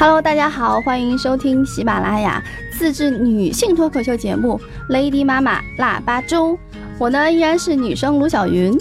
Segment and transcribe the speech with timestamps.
[0.00, 4.60] Hello，大家好，欢迎收听喜马拉雅自制女性脱口秀节目
[4.92, 6.52] 《Lady 妈妈腊八粥》。
[7.00, 8.72] 我呢依然是女生卢小云。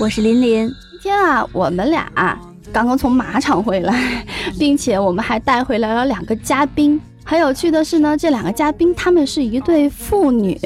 [0.00, 2.40] 我是琳琳，今天啊，我们俩啊
[2.72, 4.24] 刚刚从马场回来，
[4.56, 7.00] 并且我们还带回来了两个嘉宾。
[7.28, 10.56] 很有趣的是呢，这两个嘉宾他们是一对父女。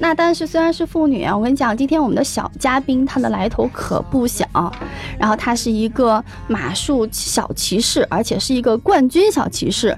[0.00, 4.44] 那但是虽然是父女啊，我跟你讲，今天我们的小嘉宾他的来头可不小。
[5.16, 9.96] 然后他是一个马术小骑士，而且是一个冠军小骑士。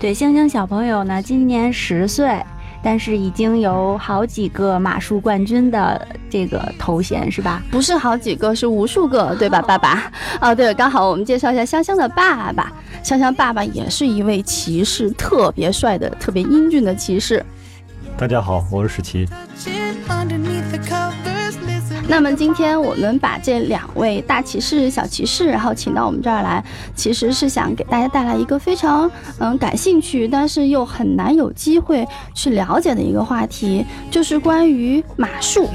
[0.00, 2.44] 对香香小朋友呢，今年十岁，
[2.82, 7.62] 但是已经有好几个马术冠军的这个头衔，是吧？
[7.70, 10.10] 不是好几个，是无数个，对吧，爸爸？
[10.40, 12.72] 哦，对，刚好我们介绍一下香香的爸爸。
[13.02, 17.44] 香香爸爸也是一位骑士，特别帅的、特别英俊的骑士。
[18.16, 19.26] 大家好，我是史奇。
[22.10, 26.62] 那么今天我们把这两位大骑士、小骑士，然后请到我们这儿来，
[26.96, 29.08] 其实是想给大家带来一个非常
[29.38, 35.68] 嗯感兴趣，但是又很难有机会去了解的一个话题，就是关于马术。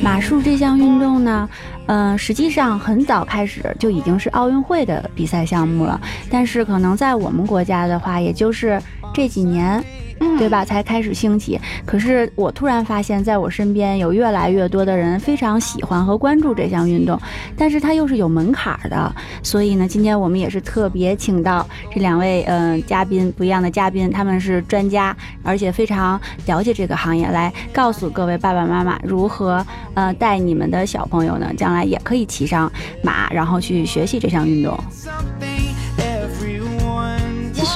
[0.00, 1.48] 马术这项运动呢，
[1.86, 8.80] 嗯、实际上很早开始就已经是奥运会的比赛项目了，但是可能在我们国家的话，也就是
[9.12, 9.84] 这几年。
[10.20, 10.64] 嗯对吧？
[10.64, 11.58] 才开始兴起。
[11.84, 17.18] 可是我突然发现，在我身边有越来越多的人非常喜欢和关注这项运动，
[17.56, 19.14] 但是它又是有门槛儿的。
[19.42, 32.70] 所以呢，今天我们也是特别请到这两位嗯、呃嘉宾，不一样的嘉宾，他们是专家，而且非常了解这个行业，来告诉各位爸爸妈妈如何呃带你们的小朋友呢，将来也可以骑上
[33.02, 34.78] 马，然后去学习这项运动。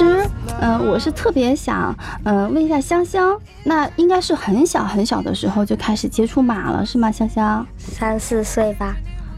[0.01, 0.27] 其实，
[0.59, 7.11] 嗯、我是特别想，嗯、问一下香香，那应该是很小很小的时候就开始接触马了，是吗？
[7.11, 7.63] 香香？
[7.77, 8.95] 三四岁吧，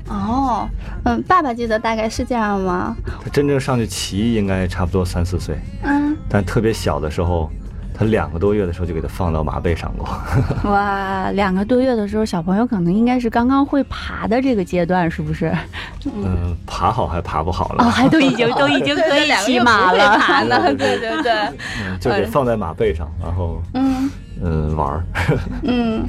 [0.08, 0.66] 哦，
[1.04, 2.96] 嗯，爸爸记得大概是这样吗？
[3.22, 7.52] 他真正上去骑应该差不多三四岁，嗯，但特别小的时候，
[7.94, 10.08] 他两个多月的时候就给他放到马背上过。
[10.72, 15.54] 哇，两个多月的时候，小朋友可能应该是刚刚会爬的这个阶段，是不是？
[16.06, 21.32] 嗯，爬好还爬不好了，哦，还都已经 都已经可以骑马了，爬呢，对对对，
[21.86, 24.10] 嗯就给放在马背上，然后嗯
[24.42, 25.04] 嗯玩儿。
[25.64, 26.06] 嗯，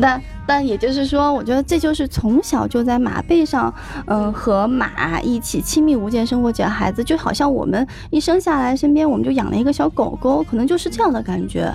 [0.00, 3.72] 但但也就是说，我觉得这就是从小就在马背上，
[4.06, 11.72] 嗯、和马一起亲密无间生活起来的孩子，就好像我们一生下来身边我们就养了一个小狗狗，可能就是这样的感觉。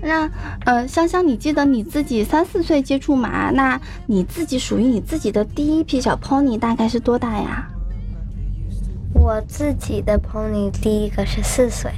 [0.00, 0.30] 那，
[0.64, 7.68] 呃，香香，你记得你自己三四岁接触马，那你自己属于你自己的第一匹小 pony 大概是多大呀？
[9.12, 11.90] 我自己的 pony 第一个是四岁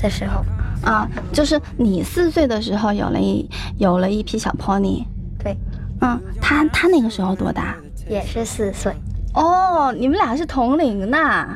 [0.00, 0.44] 的时候，
[0.82, 3.48] 啊，就是你四岁的时候有了一
[3.78, 5.04] 有了一匹小 pony，
[5.42, 5.56] 对，
[6.00, 7.76] 嗯，他他那个时候多大？
[8.08, 8.94] 也是四岁，
[9.34, 11.46] 哦，你们俩是同龄的。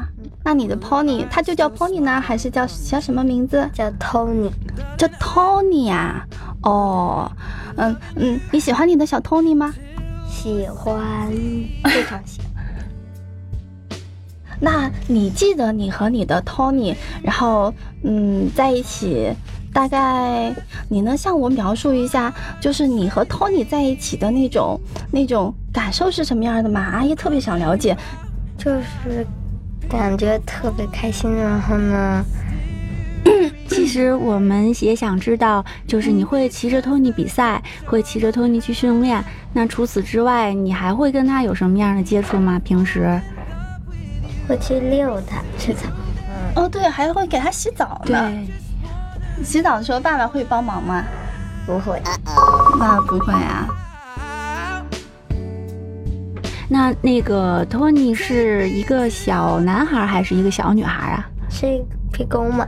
[0.44, 3.70] 那你的 pony 它就叫 pony 呢，还是叫叫什么名字？
[3.72, 4.50] 叫 Tony。
[4.98, 6.26] 叫 Tony 呀、
[6.62, 7.30] 哦，
[7.76, 9.72] 嗯嗯，你喜欢你的小 Tony 吗？
[10.28, 11.30] 喜欢，
[11.84, 12.50] 非常喜欢。
[14.58, 17.72] 那你记得你和你的 Tony，然后
[18.04, 19.32] 嗯在一起，
[19.72, 20.54] 大概
[20.88, 24.80] 你能向我描述一下，就是你和 Tony 在一起的那种
[25.10, 26.80] 那种感受是什么样的吗？
[26.80, 27.96] 阿姨特别想了解。
[28.58, 29.26] 就是
[29.88, 32.24] 感觉特别开心，然后呢，
[33.68, 39.22] 其实我们也想知道，就是你会骑着 Tony 比赛，会骑着 Tony 去训练。
[39.52, 42.60] 那除此之外，你还会跟他有什么样的接触吗？
[42.64, 43.20] 平时？
[44.48, 45.88] 会去遛他，吃草。
[46.54, 48.30] 哦，对，还会给他洗澡呢。
[49.42, 51.04] 洗澡的时候，爸爸会帮忙吗？
[51.66, 52.00] 不会，
[52.78, 53.66] 爸爸不会啊。
[56.68, 61.26] 那那个 Tony 是一个小男孩还是一个小女孩啊？
[61.50, 61.82] 是一
[62.12, 62.66] 匹公马。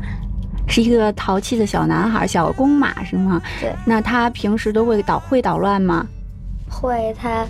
[0.67, 3.41] 是一个淘气的小男孩，小公马是吗？
[3.61, 6.07] 对，那他平时都会捣会捣乱吗？
[6.71, 7.47] 会，它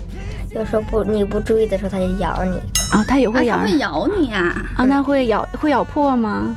[0.55, 2.57] 有时候不你不注意的时候，它就咬你。
[2.91, 4.55] 啊，它也啊会咬会咬你啊！
[4.77, 4.85] 啊？
[4.85, 6.55] 那会咬会咬破吗？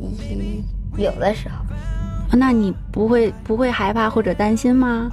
[0.00, 0.62] 嗯
[0.96, 5.10] 有的时候啊那你不会不会害怕或者担心吗？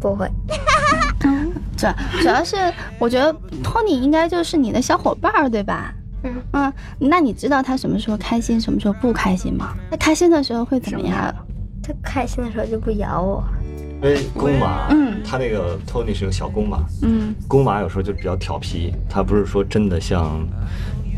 [0.00, 0.28] 不会，
[1.76, 2.56] 主要主要是
[2.98, 5.92] 我觉得 Tony 应该就是你的小伙伴儿，对吧？
[6.24, 9.74] 嗯嗯，那你知道他什么时候开心，什么时候不开心吗？
[9.90, 11.34] 他开心的时候会怎么样？
[11.82, 13.42] 他开心的时候就不咬我，
[14.02, 15.20] 因为公马，嗯。
[15.24, 17.34] 它那个 Tony 是个小公马，嗯。
[17.46, 20.46] 公马有时候就比较调皮，它不是说真的像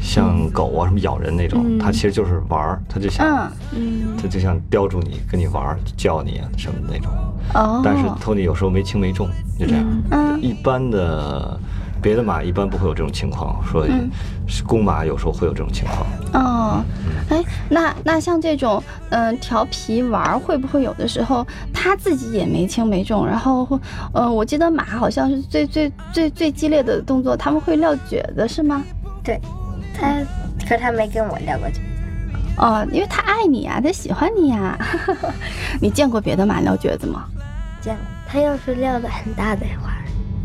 [0.00, 1.78] 像狗啊什么咬人那种，嗯。
[1.78, 3.50] 它其实就是玩儿，它就想
[4.20, 7.10] 它就想叼住你，跟你玩儿，叫你啊什么的那种。
[7.54, 9.28] 哦，但是 Tony 有时候没轻没重，
[9.58, 9.84] 就这样。
[10.10, 11.58] 嗯一般的
[12.02, 14.10] 别的马一般不会有这种情况，说嗯。
[14.46, 16.06] 是公马有时候会有这种情况。
[16.34, 16.84] 哦，
[17.30, 23.26] 哎，那那像这种嗯、调皮玩儿，会不会有的时候他自己也没轻没重？
[23.26, 23.78] 然后会，
[24.12, 28.82] 呃，我记得马好像是最最最最激烈的动作，他们会撂蹶子是吗？
[29.22, 29.40] 对，
[29.98, 30.20] 他
[30.68, 31.86] 可他没跟我聊过这个。
[32.56, 34.78] 哦，因为他爱你啊，他喜欢你呀、
[35.80, 37.24] 你见过别的马撂蹶子吗？
[37.80, 39.92] 见过，他要是撂的很大的话，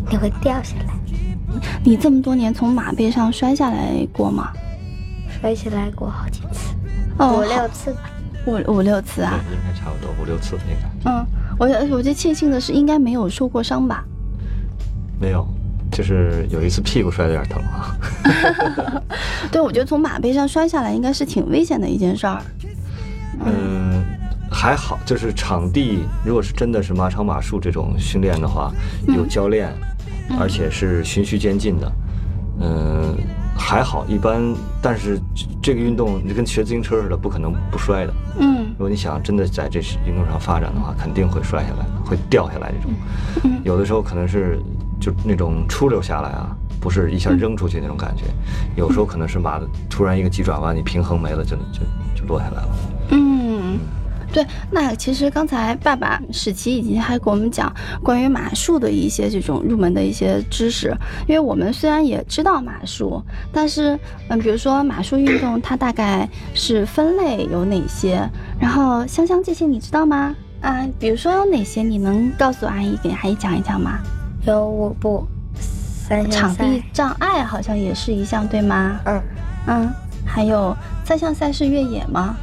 [0.09, 0.93] 你会掉下来，
[1.83, 4.51] 你这么多年从马背上摔下来过吗？
[5.39, 6.75] 摔下来过好几次，
[7.17, 7.99] 哦，五六次吧。
[8.45, 9.39] 五五六次啊。
[9.51, 11.25] 应该差不多五六次应该嗯，
[11.57, 14.03] 我我觉得庆幸的是，应该没有受过伤吧？
[15.19, 15.47] 没有，
[15.91, 17.95] 就是有一次屁股摔的有点疼啊。
[19.51, 22.41] 对，我觉得从马背上摔下来应该是挺危险的一件事儿。
[23.45, 24.03] 嗯，
[24.51, 28.71] 还好，就是场地，如果是真的是马场马术这种训练的话，
[29.07, 29.73] 有教练，
[30.39, 31.91] 而且是循序渐进的，
[32.61, 33.17] 嗯，
[33.59, 34.41] 还好，一般。
[34.81, 35.19] 但是
[35.61, 38.13] 这个运动就跟学自行车似的，不可能不摔的。
[38.39, 43.59] 嗯如果你想真的在这运动上发展的话，肯定会摔下来，会掉下来这种。
[43.63, 44.57] 有的时候可能是
[45.01, 48.23] 就那种出溜下来啊，不是一下扔出去那种感觉。
[48.77, 51.81] 有时候可能是马的突然一个急转弯，你平衡没了，就就
[52.15, 52.69] 就落下来了。
[54.29, 54.45] 嗯，对。
[54.71, 57.73] 那其实刚才爸爸史奇已经还给我们讲
[58.03, 60.95] 关于马术的一些这种入门的一些知识，
[61.27, 63.21] 因为我们虽然也知道马术，
[63.51, 63.99] 但是
[64.29, 68.27] 嗯，比如说马术运动它大概是分类有哪些？
[68.59, 70.35] 然后香香这些你知道吗？
[70.61, 73.99] 啊，比如说有哪些，你能告诉阿姨给阿姨讲一讲吗？
[74.45, 78.99] 有舞步、三项场地，障碍好像也是一项，对吗？
[79.05, 79.21] 嗯，
[79.67, 79.89] 嗯，
[80.25, 82.35] 还有三项赛事越野吗？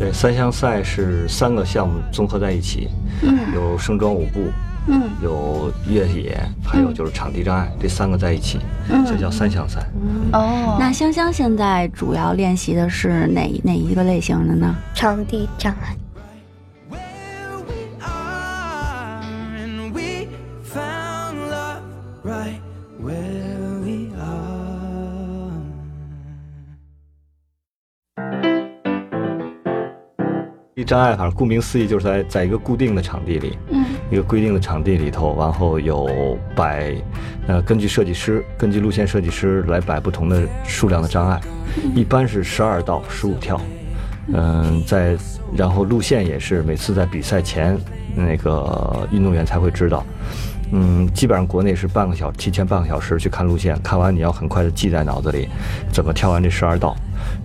[0.00, 2.88] 对，三项赛是三个项目综合在一起，
[3.22, 4.50] 嗯有盛装舞步，
[4.88, 8.58] 嗯有越野，还有就是场地障碍，这三个在一起，
[8.88, 9.86] 嗯这叫三项赛。
[10.32, 14.74] 哦，那香香现在主要练习的是哪哪一个类型的呢？
[14.94, 15.94] 场地障碍。
[30.90, 33.84] 障碍反正，顾名思义，就是在在一个固定的场地里，嗯。
[34.10, 36.92] 一个规定的场地里头，然后有摆，
[37.46, 41.40] 呃，根据设计师，根据路线设计师来摆不同的数量的障碍，
[41.94, 43.60] 一般是十二到十五跳，
[44.32, 45.16] 嗯，在
[45.56, 47.78] 然后路线也是每次在比赛前，
[48.16, 50.04] 那个运动员才会知道，
[50.72, 55.48] 嗯，基本上国内是半个小提前半个小时去看路线，看完你要很快的记在脑子里，
[55.92, 56.96] 怎么跳完这十二道，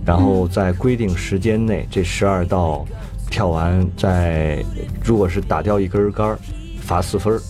[0.04, 2.84] 然后在规定时间内这十二道
[3.30, 4.64] 跳完，再
[5.04, 6.38] 如果是打掉一根杆儿，
[6.80, 7.40] 罚四分儿；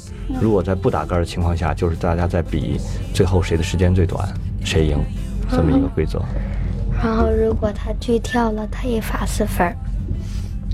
[0.40, 2.80] 如果在不打杆儿的情况下，就是大家在比
[3.14, 4.28] 最后谁的时间最短，
[4.64, 4.98] 谁赢，
[5.50, 6.20] 这么一个规则。
[7.02, 9.76] 然后如果他拒跳了，他也罚四分儿。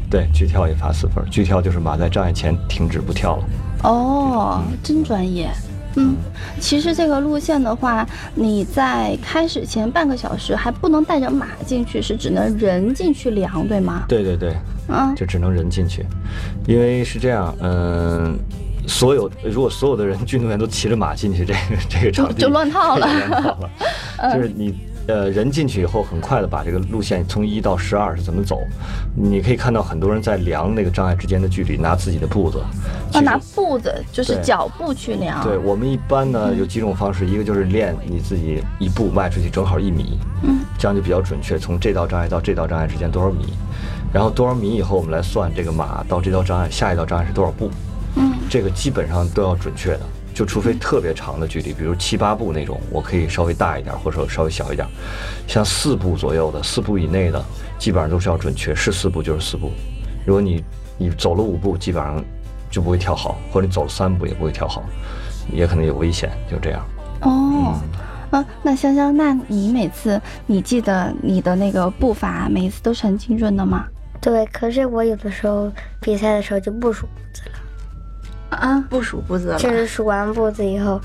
[0.09, 3.45] 对，拒跳也罚四分儿，拒跳就是马在障碍前停止不跳了。
[3.83, 5.51] 哦，真专业。
[5.97, 6.17] 嗯，
[6.59, 14.05] 其实这个路线的话，你在开始前半个小时还不能带着马进去，是只能人进去量，对吗？
[14.09, 14.55] 对对对，
[14.93, 15.15] 嗯。
[15.17, 16.05] 就只能人进去，
[16.67, 18.39] 因为是这样，嗯、
[18.87, 21.59] 所有如果所有的人运动员都骑着马进去， 这个
[21.89, 23.07] 这个场地就乱套了。
[23.07, 23.71] 就乱套了。
[24.35, 28.61] 就 是你呃人进去以后，很快的把这个路线从一到十二是怎么走，
[29.17, 32.63] 你可以看到很多人在量那个障碍之间的距离，拿自己的步子，
[33.11, 35.43] 其要拿步子，就是脚步去量。
[35.43, 43.53] 对我们一般呢有几种方式，一个就是练你自己一步迈出去正好一米，嗯，这样就比较准确，从这道障碍到这道障碍之间多少米，
[44.13, 47.71] 然后多少米以后我们来算这个马到这道障碍下一道障碍是多少步，
[48.17, 50.01] 嗯这个基本上都要准确的，
[50.35, 54.87] 就除非特别长的距离，比如七八步那种，我可以稍微大一点，或者说稍微小一点。
[55.49, 57.43] 像四步左右的，四步以内的，
[57.79, 59.71] 基本上都是要准确，是四步就是四步。
[60.27, 60.63] 如果你
[60.99, 62.23] 你走了五步，基本上
[62.71, 64.83] 就不会跳好，或者你走了三步也不会跳好，
[65.51, 66.85] 也可能有危险，就这样。
[67.23, 67.81] 哦，
[68.31, 73.87] 嗯，那香香，那你每次你记得你的那个步伐，每一次都是很精准的吗？
[74.23, 78.57] 对，可是我有的时候比赛的时候就不数步子了。
[78.57, 79.59] 啊，不数步子了。
[79.59, 81.01] 就是数完步子以后，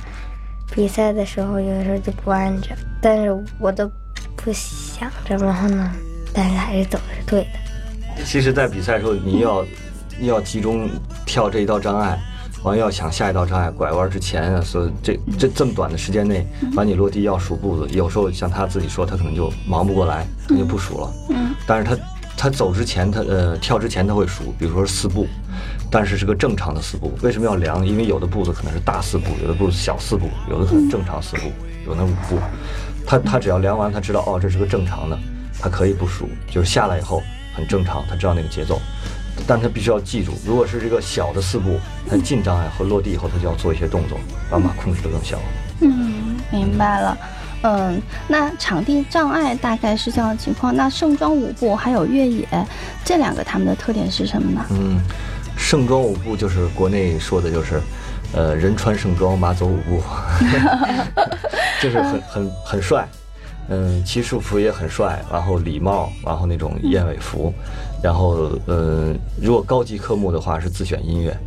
[0.71, 2.69] 比赛的时候有的时候就不按着，
[3.01, 3.89] 但是我都
[4.35, 5.91] 不想着，然后呢，
[6.31, 8.23] 但是还是走的是对的。
[8.23, 9.65] 其实，在比赛的时候，你要
[10.19, 10.87] 你要集中
[11.25, 12.19] 跳这一道障碍，
[12.63, 16.45] 完要想下一道障碍拐弯之前啊，所以这这这么短的时间内，
[16.75, 21.13] 把你落地要数步子，有时候像他自己说，他可能就忙不过来，他就不数了。
[21.29, 21.95] 嗯，但是他
[22.37, 25.27] 他走之前，他呃跳之前他会数，比如说四步，
[25.89, 27.11] 但是是个正常的四步。
[27.23, 27.85] 为什么要量？
[27.85, 31.51] 因为有的步子可能是大四步，有的步子小四步，有的可能正常四步，
[31.87, 32.37] 有的五步。
[33.07, 35.17] 他他只要量完，他知道哦这是个正常的，
[35.59, 37.23] 他可以不数，就是下来以后
[37.55, 38.79] 很正常，他知道那个节奏。
[39.47, 41.79] 但他必须要记住，如果是这个小的四步，
[42.09, 45.39] 他进障碍和落地以后，他就要做一些动作，把马控制得更小。
[45.81, 47.17] 嗯，明白了。
[47.63, 50.75] 嗯，那场地障碍大概是这样的情况。
[50.75, 52.47] 那盛装舞步还有越野
[53.03, 54.65] 这两个，他们的特点是什么呢？
[54.69, 54.99] 嗯，
[55.57, 57.81] 盛装舞步就是国内说的就是，
[58.33, 60.01] 呃，人穿盛装，马走舞步，
[61.81, 63.07] 就是很很很帅。
[63.69, 67.53] 嗯，骑术服也很帅，然后礼帽，然后那种燕尾服，
[68.01, 71.37] 然后呃，如果高级科目的话是自选音乐，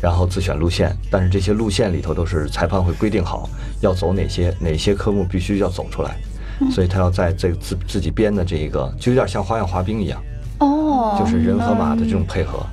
[0.00, 3.48] 然后自选路线，但是这些路线里头都是裁判会规定好
[3.80, 6.16] 要走哪些哪些科目必须要走出来，
[6.70, 10.22] 所以他要在这个自自己编的这一个，就有点像花样滑冰一样，
[10.58, 12.64] 哦，就是人和马的这种配合，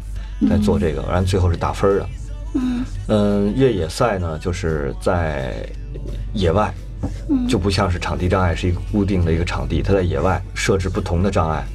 [0.50, 2.10] 在做这个，然后最后是打分的。
[2.54, 5.54] 嗯嗯，越野赛呢，就是在
[6.34, 6.74] 野外，
[7.30, 11.66] 嗯就不像是场地障碍是一个固定的一个场地，它在野外设置不同的障碍。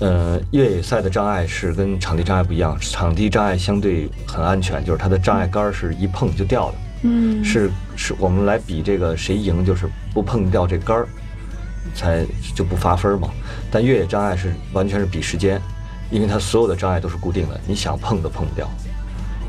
[0.00, 11.06] 呃，越野赛的障碍是跟场地障碍不一样，场地障碍相对很安全，就是它的障碍杆儿是一碰就掉的，嗯是是我们来比这个谁赢，就是不碰掉这杆儿，
[11.94, 13.28] 才就不罚分嘛。
[13.70, 15.60] 但越野障碍是完全是比时间，
[16.10, 18.66] 因为它所有的障碍都是固定的，你想碰都碰不掉，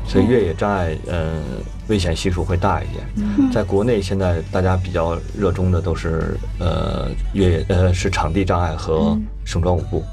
[0.06, 1.40] 所以越野障碍呃
[1.88, 3.50] 危险系数会大一点。
[3.50, 10.04] 在国内现在大家比较热衷的都是呃越野呃是场地障碍和盛装舞步，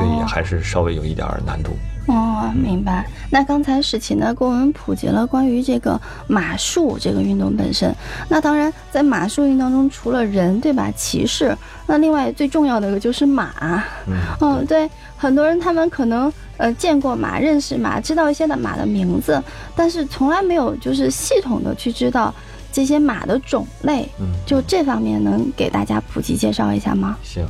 [0.00, 1.70] 越野哦还是稍微有一点儿难度。
[2.08, 3.06] 哦，明白。
[3.30, 7.94] 那刚才史琴呢，给我们普及了关于这个马术这个运动本身。
[8.28, 10.90] 那当然，在马术运动中，除了人，对吧？
[10.96, 13.84] 骑士，那另外最重要的一个就是马。
[14.08, 19.40] 嗯，嗯，对，很多人他们可能呃见过马，认识马，知道一些的马的名字，
[19.76, 22.34] 但是从来没有就是系统的去知道
[22.72, 24.08] 这些马的种类。
[24.18, 27.16] 嗯就这方面能给大家普及介绍一下吗？
[27.22, 27.46] 行，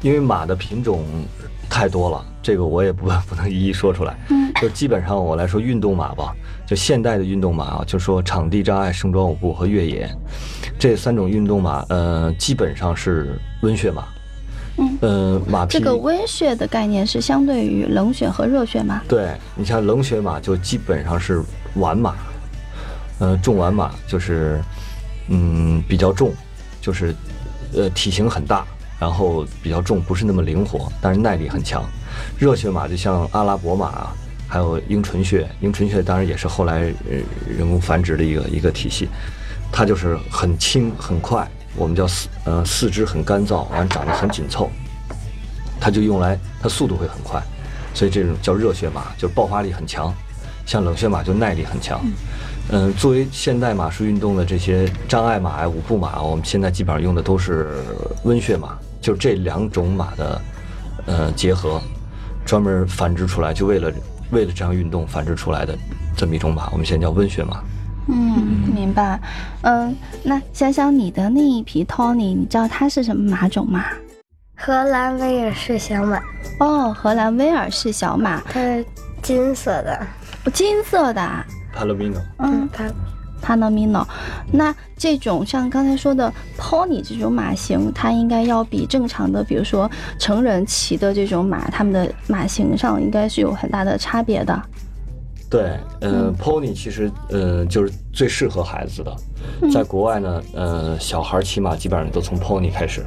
[0.00, 1.04] 因为马的品种
[1.76, 4.16] 太多了，这个我也不 不能一一说出来。
[4.30, 6.34] 嗯就基本上我来说运动马吧，
[6.66, 10.08] 就现代的运动马啊，就说场地障碍、盛装舞步和越野
[10.78, 14.04] 这三种运动马，呃，基本上是温血马。
[14.78, 19.02] 嗯呃，马匹这个温血的概念是相对于冷血和热血吗？
[19.06, 21.42] 对你像冷血马就基本上是
[21.74, 22.14] 完马，
[23.18, 24.58] 呃，重完马就是
[25.28, 26.32] 嗯比较重，
[26.80, 27.14] 就是
[27.74, 28.66] 呃体型很大，
[28.98, 31.84] 然后比较重，不是那么灵活，但是耐力很强。
[32.38, 34.12] 热血马就像阿拉伯马啊，
[34.48, 39.08] 还有英纯血，英纯血当然也是后来呃人工繁殖的一个一个体系，
[39.70, 44.70] 它就是很轻很快，我们叫四呃四肢很干燥，完长得很紧凑，
[45.78, 47.42] 它就用来它速度会很快，
[47.92, 50.12] 所以这种叫热血马，就是爆发力很强。
[50.64, 52.00] 像冷血马就耐力很强。
[52.70, 57.68] 嗯，作为现代马术运动的这些障碍马呀、舞步马，我们现在基本上用的都是
[58.24, 60.42] 温血马，就这两种马的
[61.06, 61.80] 呃结合，
[62.44, 63.92] 专门繁殖出来，就为了
[64.32, 65.78] 为了这样运动繁殖出来的
[66.16, 67.62] 这么一种马，我们现在叫温血马。
[68.08, 69.20] 嗯，明白。
[69.62, 69.94] 嗯，
[70.24, 73.84] 那想想你的那一匹 Tony，你知道它是什么马种吗？
[74.56, 76.20] 荷兰威尔士小马，
[76.58, 78.84] 哦，荷兰威尔士小马，它是
[79.22, 80.04] 金色的，
[80.44, 81.46] 哦金色的啊。
[81.72, 82.90] Palomino，嗯，它
[83.40, 84.06] 帕诺米诺。
[84.52, 94.62] 那这种像刚才说的 pony 这种马型，它应该要比正常的，比如说成人骑的这种马，它们的马型上应该是有很大的差别的。
[95.48, 99.16] 对，呃，pony 其实呃就是最适合孩子的，
[99.72, 103.04] 在国外呢，呃，小孩骑马基本上都从 pony 开始。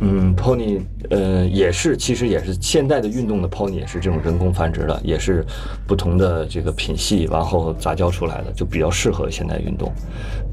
[0.00, 0.80] 嗯，pony
[1.10, 5.44] 呃也是，其实也是现代的运动的 pony 也是这种人工繁殖的，也是
[5.86, 9.92] 不同的这个品系，然后杂交出来的，就比较适合现代运动。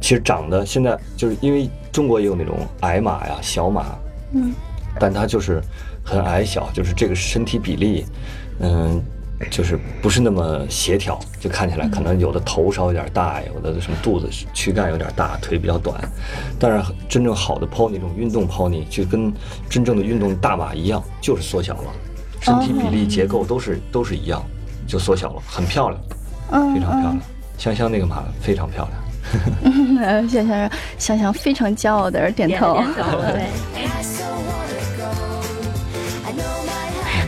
[0.01, 3.86] 其实长得现在就是因为中国也有那种矮马呀、小马，
[4.34, 4.53] 嗯，
[5.00, 5.62] 但它就是
[6.03, 8.05] 很矮小，就是这个身体比例，
[8.60, 9.01] 嗯，
[9.50, 15.98] 就是不是那么协调，就看起来可能有的头稍有点大，有的什么肚子躯干有点大，腿比较短。
[16.60, 19.34] 但是真正好的 pony 这种运动 pony 就跟
[19.69, 21.91] 真正的运动大马一样，就是缩小了，
[22.41, 24.43] 身体比例结构都是都是一样，
[24.86, 26.01] 就缩小了，很漂亮，
[26.51, 27.22] 嗯，非常漂亮嗯。
[27.58, 29.00] 香香那个马非常漂亮。
[30.01, 32.81] 呃香香香香非常骄傲的点头。
[33.34, 34.19] 对。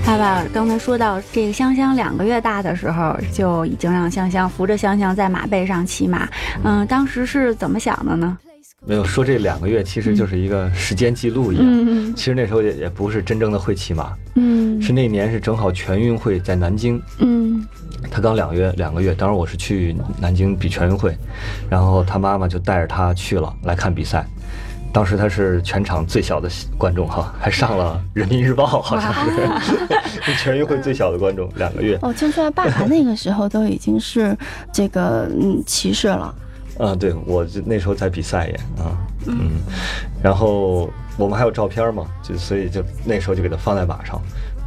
[0.06, 6.28] 爸爸刚才说到这个香香两个月大的时候，就已经让香香扶着香香在马背上骑马。
[6.64, 8.38] 嗯，当时是怎么想的呢？
[8.86, 11.66] 没有说这两个月其实就是一个时间记录一样。
[11.68, 17.66] 嗯其实那时候也也不是真正的会骑马，嗯是那年是正好全运会在南京，嗯
[18.10, 21.16] 他刚两个月两个月，当时我是去南京比全运会，
[21.70, 24.26] 然后他妈妈就带着他去了来看比赛。
[24.94, 29.50] 当时他是全场最小的观众哈，还上了《人民日报》，好像是。
[30.38, 31.98] 全运会最小的观众，两个月。
[32.02, 34.38] 哦，听说爸爸那个时候都已经是
[34.72, 36.34] 这个嗯骑士了。
[36.78, 39.62] 啊，对，我就那时候在比赛也啊，嗯，
[40.24, 44.20] 然后我们还有照片嘛，就所以就那时候就给他放在马上，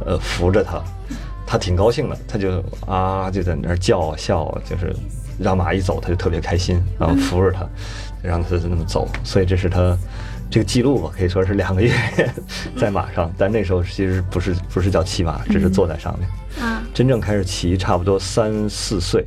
[0.05, 0.81] 呃，扶着他，
[1.45, 4.95] 他挺高兴的，他就啊就在那儿叫啊笑啊，就是
[5.39, 7.67] 让马一走他就特别开心，然后扶着他，
[8.21, 9.97] 让他那么走，所以这是他
[10.49, 11.91] 这个记录吧，可以说是两个月
[12.77, 19.25] 在马上，但那时候其实不是不是叫骑马，只是坐在上面，啊，真正开始骑差不多三四岁，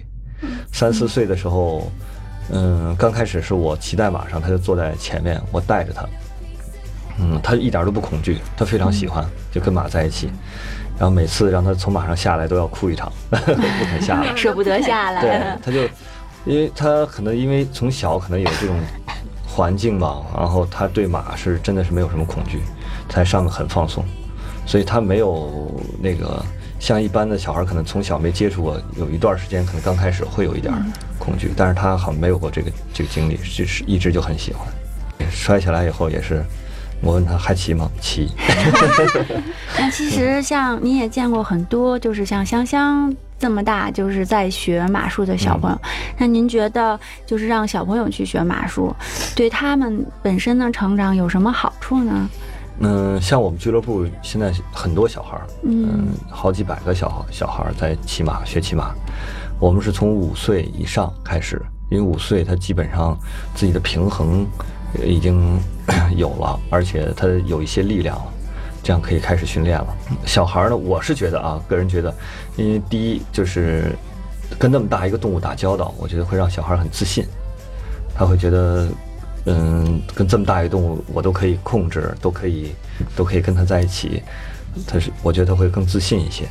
[0.72, 1.90] 三四岁的时候。
[2.50, 6.08] 嗯，刚开始是我骑在马上，他就坐在前面，我带着他。
[7.18, 9.22] 嗯，他一点都不恐惧，他非常喜欢，
[9.52, 10.30] 就跟马在一起。
[10.98, 14.34] 然后每次让他从马上下来都要哭一场， 不肯下来。
[14.36, 15.20] 舍不得下来。
[15.20, 15.82] 对，他就，
[16.44, 18.76] 因为他可能因为从小可能有这种
[19.46, 22.60] 环境吧，然后他对马是真的是没有什么恐惧，
[23.08, 24.04] 在上面很放松，
[24.66, 26.44] 所以他没有那个
[26.80, 30.72] 像一般的小孩可能从小没接触过，有一段时间可能刚开始会有一点
[31.18, 34.66] 恐惧，但是他好像没有过这个这个经历，就是一直就很喜欢。
[35.30, 36.44] 摔下来以后也是，
[37.00, 37.90] 我问他还骑吗？
[38.00, 38.28] 骑。
[39.78, 45.80] 那其实像你也见过很多，就是像香香这么大，就是在学马术的小朋友。
[46.16, 48.94] 那您觉得，就是让小朋友去学马术，
[49.36, 52.28] 对他们本身的成长有什么好处呢？
[52.80, 58.92] 嗯，像我们俱乐部现在很多小孩儿，嗯嗯，好几百个小小孩儿在骑马学骑马。
[59.58, 63.18] 我们是从五岁以上开始，因为五岁他基本上
[63.52, 64.64] 自己的平衡呃
[65.04, 65.58] 已经
[66.16, 68.32] 有了，而且他有一些力量了，
[68.82, 69.96] 这样可以开始训练了。
[70.24, 72.14] 小孩呢，我是觉得啊，个人觉得，
[72.56, 73.94] 因为第一就是
[74.58, 77.24] 跟那么大一个动物打交道，我觉得会让小孩很自信，
[78.14, 78.88] 他会觉得，
[79.44, 82.72] 嗯，跟这么大一个动物我都可以控制，都可以，
[83.14, 84.22] 都可以跟他在一起，
[84.86, 86.48] 他是我觉得他会更自信一些。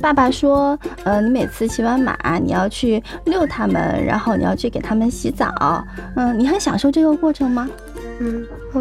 [0.00, 5.84] 爸爸说，呃，你每次骑完马，你要去遛它们，然后你要去给它们洗澡。
[6.14, 7.68] 嗯，你很享受这个过程吗？
[8.20, 8.80] 嗯，我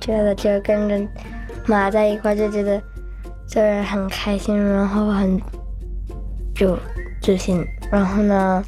[0.00, 1.00] 觉得就跟着
[1.66, 2.80] 马在一块就觉得
[3.46, 5.40] 就是很开心，然后很
[6.54, 6.78] 就
[7.20, 7.64] 自信。
[7.90, 8.64] 然后呢，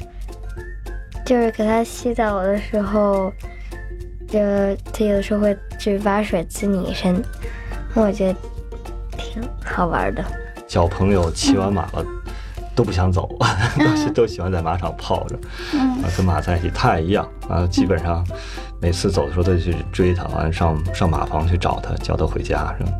[1.25, 3.31] 就是给它洗澡的时候，
[4.27, 4.39] 就
[4.93, 7.23] 它有时候会去把水滋你一身，
[7.93, 8.35] 我觉得
[9.17, 10.23] 挺好玩的。
[10.67, 12.05] 小朋友骑完马了。
[12.75, 13.29] 都不想走，
[13.79, 15.35] 都是 都喜欢在马场泡着，
[15.79, 17.65] 啊，跟马在一起他也一样啊！
[17.67, 18.21] 基本上
[18.81, 22.91] 每次走的时候都去追他，完了上上马房去找他，叫他回家，是吧？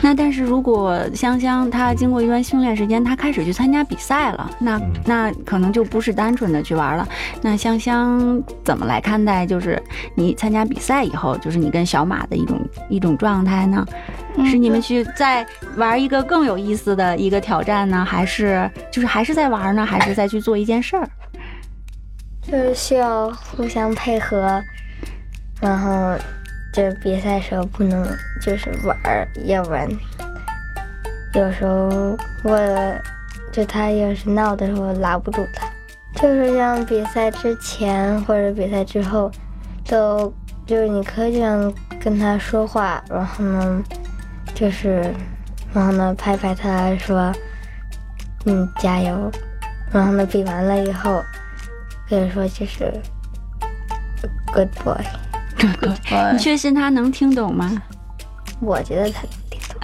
[0.00, 7.08] 那但是如果香香她经过一段训练时间，她开始去参加比赛了，那、嗯那可能就不是单纯的去玩了。
[7.42, 9.82] 那香香怎么来看待，就是
[10.14, 13.84] 你参加比赛以后，就是你跟小马的一种一种状态呢？
[14.46, 21.08] 是你们去再玩一个更有意思的一个挑战呢，还是就是还是在玩呢，还是再去做一件事儿？
[22.42, 24.62] 就是需要互相配合，
[25.60, 26.14] 然后
[26.72, 28.04] 就比赛时候不能
[28.42, 29.88] 就是玩儿，要不然
[31.34, 33.00] 有时候为了
[33.50, 35.66] 就他要是闹的时候拉不住他，
[36.20, 39.30] 就是像比赛之前或者比赛之后，
[39.88, 40.32] 都
[40.66, 43.82] 就是你可以这样跟他说话，然后呢，
[44.54, 45.12] 就是
[45.74, 47.32] 然后呢拍拍他说，
[48.46, 49.30] 嗯加油，
[49.92, 51.22] 然后呢比完了以后。
[52.06, 52.92] 可以说就是
[54.52, 54.94] good boy。
[55.56, 57.82] good boy 你确信他能听懂吗？
[58.60, 59.80] 我觉得他能听懂。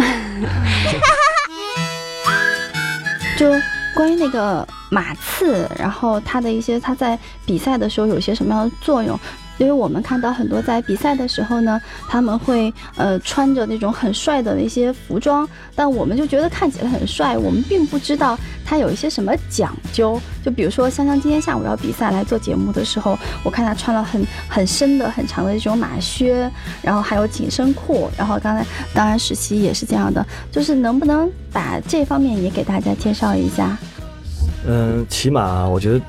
[3.38, 3.50] 就
[3.94, 9.18] 关于那个马刺，然后他的一些他在比赛的时候有些什么样的作用？
[9.60, 20.18] 因为我们看到很多在比赛的时候呢，他们会呃穿着那种很帅的那些服装，但我们就觉得看起来很帅，我们并不知道他有一些什么讲究。
[20.42, 33.76] 就比如说香香今天下午要比赛来做节目的时候，我看他穿了很很深的、很长的这种马靴，然后还有紧身裤，然后刚才当然实习也是这样的，就是能不能把这方面也给大家介绍一下？
[34.66, 36.00] 嗯，骑马我觉得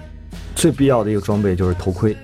[0.56, 2.16] 最必要的一个装备就是头盔，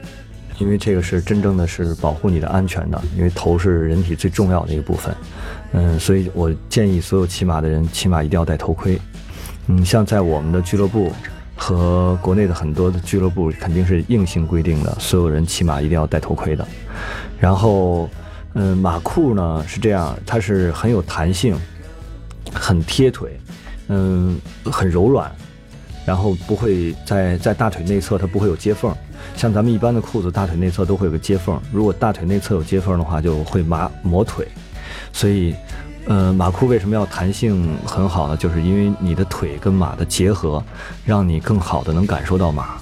[0.57, 5.15] 因为这个是真正的是保护你的安全的，因为头是人体最重要的一个部分。
[5.73, 8.99] 嗯，所以我建议所有骑马的人骑马一定要戴头盔。
[9.67, 11.11] 嗯，像在我们的俱乐部
[11.55, 16.65] 和国内的很多的俱乐部，肯定是硬性规定的，所有人骑马一定要戴头盔的。
[17.39, 18.09] 然后，
[18.53, 21.55] 嗯，马裤呢是这样，它是很有弹性，
[22.53, 23.39] 很贴腿，
[23.89, 25.29] 嗯，很柔软，
[26.05, 28.95] 然后不会在在大腿内侧它不会有接缝，
[29.35, 34.47] 像咱们一般的裤子大腿内侧都会有个接缝，如果大腿内侧有接缝的话，就会麻磨腿，
[35.13, 35.53] 所以，
[36.05, 38.37] 呃，马裤为什么要弹性很好呢？
[38.37, 40.63] 就是因为你的腿跟马的结合，
[41.05, 42.77] 让你更好的能感受到马。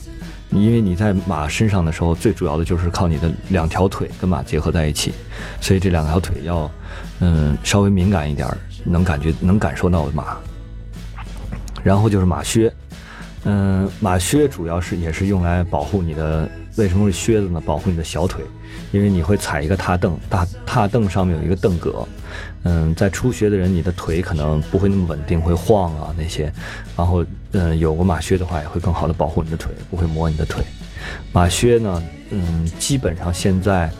[0.52, 5.12] 因为你在马身上的时候，最主要的就是靠你的两条腿跟马结合在一起，
[5.60, 6.72] 所以这两条腿要，
[7.20, 8.48] 嗯，稍微敏感一点，
[8.86, 10.38] 能感觉能感受到马。
[11.84, 12.74] 然后就是马靴，
[13.46, 17.62] 嗯，马靴主要是也是用来保护你的，为什么是靴子呢？
[17.64, 18.44] 保护你的小腿，
[18.92, 22.08] 因为你会踩一个踏凳，大踏凳上面有一个凳格，
[22.64, 26.52] 嗯，在初学的人，你的腿可能不会那么稳定，会晃啊那些，
[26.98, 30.64] 然后嗯，有个马靴的话，也会更好的保护你的腿，不会磨你的腿。
[31.32, 33.92] 马靴呢，嗯，基本上现在，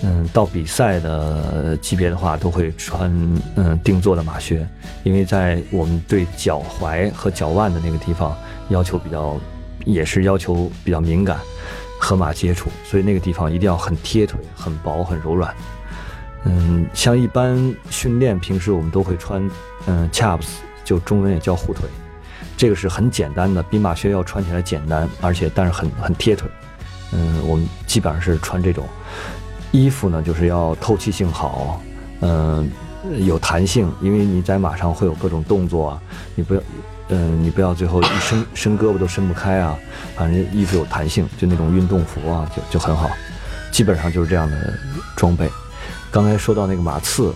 [0.00, 3.10] 嗯，到比赛的级别的话，都会穿
[3.56, 4.66] 嗯定做的马靴，
[5.04, 8.36] 因为在我们对脚踝和脚腕的那个地方
[8.70, 9.38] 要求比较，
[9.84, 11.38] 也是要求比较敏感，
[12.00, 15.54] 和马接触，所以那个地方一定要很贴腿、很薄、很柔软。
[16.44, 19.48] 嗯，像一般训练，平时我们都会穿
[19.86, 20.48] 嗯 chaps，
[20.84, 21.88] 就中文也叫护腿，
[22.56, 26.50] 这个是很简单的，比马靴要穿起来简单，而且但是很很贴腿。
[27.12, 28.84] 嗯，我们基本上是穿这种
[29.72, 31.82] 衣服呢，就是要透气性好，
[32.20, 32.70] 嗯，
[33.26, 36.02] 有弹性，因为你在马上会有各种动作啊，
[36.34, 36.60] 你不要，
[37.08, 39.76] 嗯，你不要最后一伸 伸胳膊都伸不开啊，
[40.14, 43.10] 反正衣服有弹性，就那种运动服啊，就就很好，
[43.72, 44.74] 基本上就是这样的
[45.16, 45.50] 装备。
[46.10, 47.34] 刚才说到那个马刺，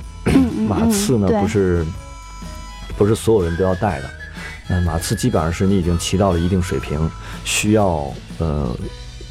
[0.68, 1.86] 马刺呢对不是
[2.98, 4.10] 不是所有人都要带的，
[4.68, 7.10] 嗯，马刺基本上是你已经骑到了一定水平，
[7.44, 8.68] 需要呃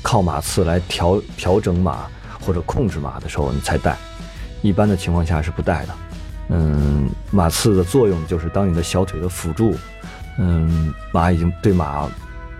[0.01, 2.07] 靠马刺来调调整马
[2.45, 3.97] 或者控制马的时候你才带，
[4.61, 5.93] 一般的情况下是不带的。
[6.49, 9.75] 嗯，马刺的作用就是当你的小腿的辅助，
[10.37, 12.07] 嗯，马已经对马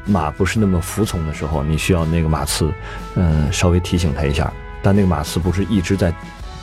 [0.05, 2.71] 马不是那么服从的时候，你需要那个马刺，
[3.13, 4.51] 嗯，稍微提醒他一下。
[4.81, 6.13] 但那个马刺不是一直在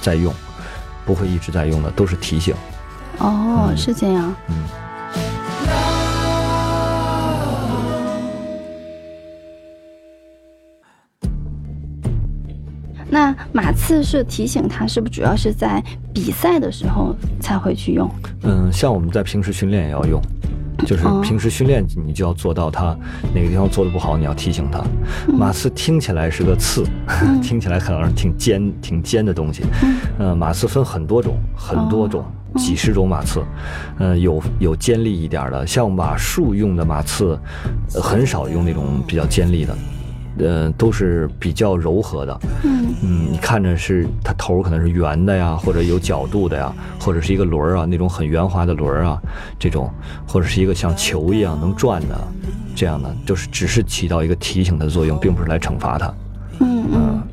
[0.01, 0.35] 在用，
[1.05, 2.55] 不会一直在用的，都是提醒。
[3.19, 4.35] 哦，嗯是这样。
[4.49, 4.65] 嗯。
[13.53, 18.11] 马刺是提醒他，是不是主要是在比赛的时候才会去用？
[18.43, 20.21] 嗯，像我们在平时训练也要用，
[20.87, 22.97] 就是哦平时训练你就要做到他
[23.35, 24.83] 哪个地方做的不好，你要提醒他。
[25.31, 26.85] 马刺听起来是个刺，
[27.43, 29.65] 听起来可能是挺尖、挺尖的东西。
[30.19, 32.25] 呃，马刺分很多种，很多种，
[32.57, 33.43] 几十种马刺。
[33.99, 37.39] 呃，有有尖利一点的，像马术用的马刺，
[37.95, 39.77] 呃很少用那种比较尖利的。
[40.39, 49.21] 呃，都是比较柔和的，嗯嗯，你看着是它头可能是圆的呀，或者有角度的呀，或者是一个轮儿啊，那种很圆滑的轮儿啊，
[49.59, 49.91] 这种，
[50.27, 52.19] 或者是一个像球一样能转的，
[52.75, 56.13] 这样的，就是只是起到一个提醒的作用，并不是来惩罚它。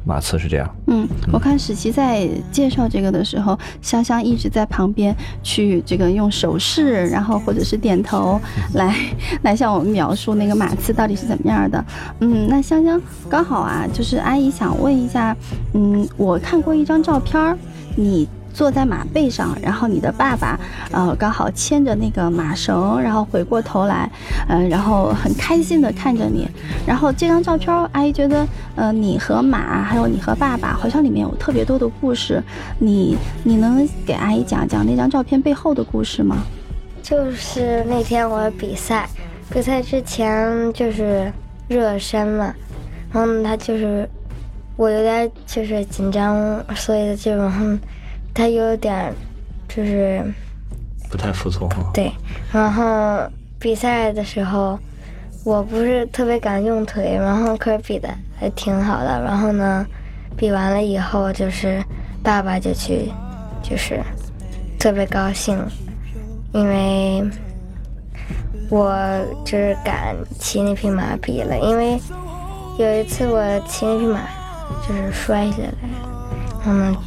[0.10, 0.68] 马刺是这样。
[0.88, 8.42] 嗯，我看史琪在介绍这个的时候，香香一直在旁边去这个用手势，然后或者是点头
[8.74, 8.96] 来
[9.44, 11.86] 来向我们描述那个马刺到底是怎么样的。
[12.22, 15.38] 嗯，那香香刚好啊，就是阿姨想问一下，
[15.76, 17.56] 嗯，我看过一张照片儿，
[17.96, 18.28] 你。
[18.60, 20.60] 坐在马背上，然后你的爸爸，
[20.92, 24.12] 呃，刚好牵着那个马绳，然后回过头来，
[24.50, 26.46] 呃，然后很开心的看着你。
[26.86, 28.46] 然后这张照片，阿姨觉得，
[28.76, 32.44] 呃，你和马，还有你和爸爸，好像里面有特别多的故事。
[32.80, 36.44] 你你能给阿姨讲讲那张照片背后的故事吗？
[37.02, 39.08] 就是那天我比赛，
[39.50, 41.32] 比赛之前就是
[41.70, 42.54] 热身嘛，
[43.14, 44.06] 然后他就是
[44.76, 47.66] 我有点就是紧张，所以就然后
[48.34, 49.14] 他有点
[49.68, 50.24] 就是
[51.10, 51.92] 不太服从啊。
[51.94, 52.12] 对，
[52.52, 53.20] 然后
[53.60, 54.78] 比赛的时候
[55.44, 59.86] 我不是特别敢用腿，然后可是比的还挺好的，然后呢，
[60.38, 61.84] 比完了以后，就是
[62.24, 63.12] 爸爸就去，
[63.64, 64.00] 就是
[64.78, 65.58] 特别高兴，
[66.54, 67.24] 因为
[68.70, 68.94] 我
[69.44, 72.00] 就是敢骑那匹马比了，因为
[72.78, 74.22] 有一次我骑那匹马
[74.88, 75.74] 就是摔下来，
[76.66, 77.02] 然后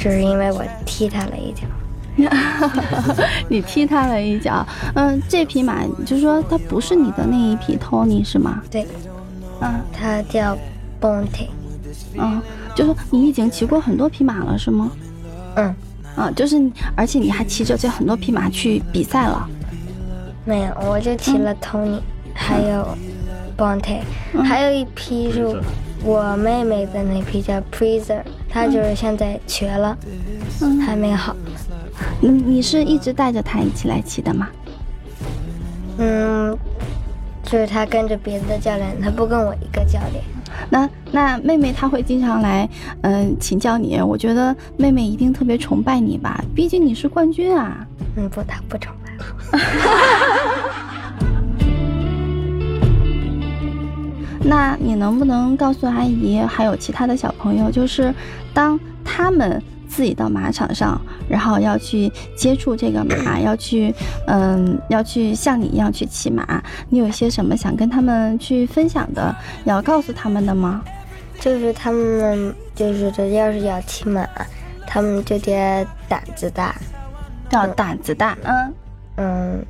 [0.00, 1.62] 呢，就是因为我踢他了一脚。
[3.48, 8.62] 你踢他了一脚，嗯，这匹马就是说它不是你的那一匹 Tony 是吗？
[8.70, 8.86] 对，
[9.60, 10.56] 嗯它叫
[11.00, 11.48] Bonte。
[12.14, 12.42] 嗯，
[12.74, 14.90] 就是你已经骑过很多匹马了是吗？
[15.56, 15.74] 嗯，
[16.16, 16.60] 啊，就是
[16.96, 19.48] 而且你还骑着这很多匹马去比赛了。
[20.44, 22.00] 没有，我就骑了 Tony，、
[22.34, 22.86] 还有
[23.56, 24.00] Bonte，、
[24.44, 25.46] 还有一匹是
[26.02, 29.96] 我妹妹的那匹叫 Preser，它就是现在瘸了，
[30.84, 31.36] 还没好。
[32.20, 34.48] 你，你是一直带着他一起来骑的吗？
[35.98, 36.56] 嗯，
[37.44, 40.24] 就是他跟着别的教练，他不跟我一个教练。
[40.68, 42.68] 那那妹妹她会经常来，
[43.02, 44.00] 嗯、请教你。
[44.00, 47.86] 我觉得妹妹一定特别崇拜你吧，毕竟你是冠军啊。
[48.16, 49.12] 嗯，不，他不崇拜
[49.52, 49.58] 我。
[54.42, 58.14] 那你能不能告诉阿姨，还有其他的小朋友，就是
[58.54, 63.94] 当他们自己到马场上，然后要去接触这个马，要去，
[64.26, 70.82] 嗯，要去像你一样去骑马，你有一些什么想跟他们去分享的，要告诉他们的吗？
[71.40, 74.26] 就是他们就是这，要是要骑马，
[74.86, 76.74] 他们就得胆子大，
[77.50, 78.74] 要胆子大，嗯。
[79.16, 79.62] 嗯，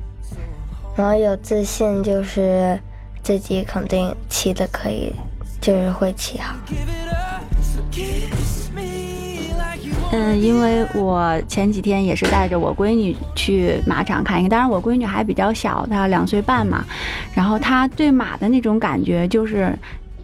[0.95, 2.79] 然后有自信，就是
[3.23, 5.13] 自己肯定骑的可以，
[5.59, 6.55] 就是会骑好。
[10.11, 16.83] 嗯，因为我前几天也是带着我闺女去马场看一看，当然我闺女还比较小，她两岁半嘛，
[17.33, 19.77] 然后她对马的那种感觉就是。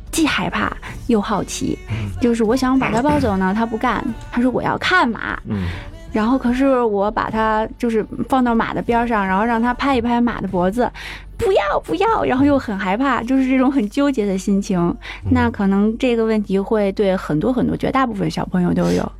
[0.09, 0.75] 既害怕
[1.07, 1.77] 又好奇，
[2.19, 5.67] 就是我想把她抱走呢，她不干，她说我要看马，嗯，
[6.11, 10.89] 然后可是我把它就是放到马的边上，然后让它拍一拍马的脖子，
[11.37, 14.95] 不要不要，然后又很害怕，就是这种很纠结的心情。
[15.29, 19.11] 那可能这个问题会对很多很多绝大部分小朋友都有。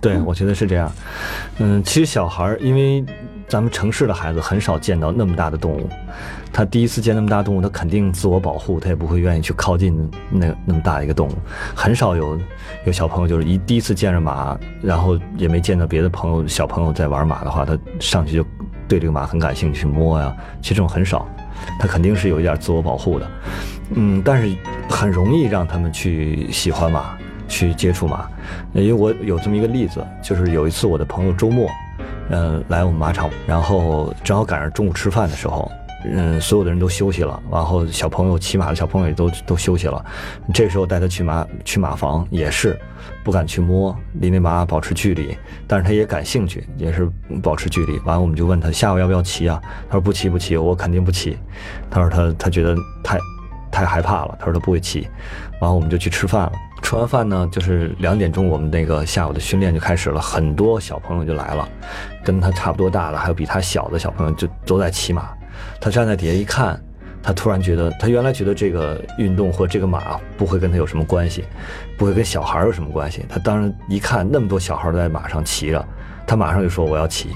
[0.00, 0.90] 对，我觉得是这样。
[1.58, 3.04] 嗯，其实小孩儿，因为
[3.48, 5.88] 咱们城市的孩子很少见到那么大的动物，
[6.52, 11.32] 他第一次见那么大动物，他肯定自我保护，他也不会愿意去靠近那那么大一个动物。
[11.74, 12.38] 很少有
[12.86, 18.46] 有小朋友就是一第一次见着马，然后也没见到别的朋友小朋友在玩马的话，他上去就
[18.86, 20.32] 对这个马很感兴趣，摸呀。
[20.62, 21.26] 其实这种很少，
[21.78, 23.30] 他肯定是有一点自我保护的。
[23.94, 24.54] 嗯，但是
[24.88, 27.16] 很容易让他们去喜欢马，
[27.48, 28.28] 去接触马。
[28.72, 31.70] 因为我有这么一个例子，就是有一次我的朋友周末，
[32.30, 35.70] 嗯，来我们马场，然后正好赶上中午吃饭的时候，
[36.04, 40.04] 嗯，所有的人都休息了，然后小朋友骑马的小朋友也都都休息了，
[40.54, 42.78] 这时候带他去马去马房也是
[43.24, 47.10] 不敢去摸，离那马保持距离，但是他也感兴趣，也是
[47.42, 47.98] 保持距离。
[48.00, 49.60] 完了我们就问他下午要不要骑啊？
[49.88, 51.36] 他说不骑不骑，我肯定不骑。
[51.90, 53.18] 他说他他觉得太
[53.70, 55.08] 太害怕了，他说他不会骑。
[55.60, 56.52] 然后我们就去吃饭了。
[56.80, 61.68] 吃完饭呢，就是两点钟，我们那个下午的训练就开始了，很多小朋友就来了，
[62.24, 65.28] 跟他差不多大的，还有比他小的小朋友就都在骑马。
[65.80, 66.80] 他站在底下一看，
[67.22, 71.44] 他突然觉得，他原来觉得这个运动或这个马不会跟他有什么关系，
[71.96, 73.24] 不会跟小孩有什么关系。
[73.28, 75.84] 他当时一看那么多小孩都在马上骑着，
[76.26, 77.28] 他马上就说我要骑。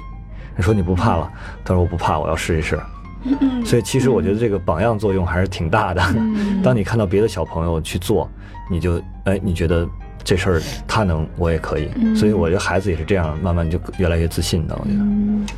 [0.57, 1.31] 你说你不怕了？
[1.65, 2.79] 他说我不怕，我要试一试。
[3.65, 6.03] 所以其实我觉得这个榜样作用还是挺大的。
[6.63, 8.29] 当你看到别的小朋友去做，
[8.71, 9.89] 你就哎，你觉得
[10.25, 11.89] 这事儿他能，我也可以。
[12.15, 14.75] 所以我觉得孩子也是这样，慢慢就越来越自信的。
[14.81, 15.05] 我觉得，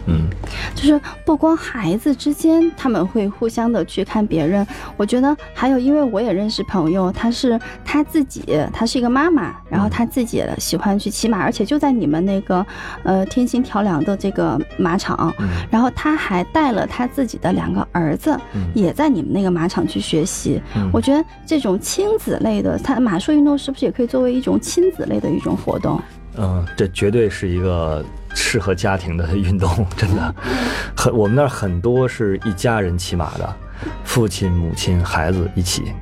[0.06, 0.28] 嗯，
[0.74, 12.64] 就是不光孩子之间他们会互相的去看别人，我觉得还有，因为我也认识朋友，她是她自己，她是一个妈妈，然后她自己喜欢去骑马，而且就在你们那个
[13.02, 20.60] 呃天心调梁的这个马场，嗯然后她还带了她自己的两个儿子，嗯也在你们那个马场去学习。
[20.76, 26.00] 嗯我觉得这种亲子类的，他马术运动是不是也可以作为一种亲子类的一种活动？
[26.36, 30.34] 嗯，这绝对是一个适合家庭的运动，真的。
[30.96, 33.56] 很，我们那儿很多是一家人骑马的，
[34.04, 35.92] 父亲、母亲、孩子一起。